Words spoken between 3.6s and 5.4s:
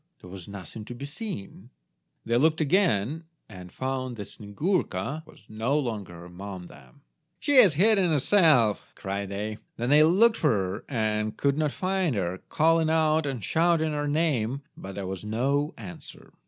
found that Snyegurka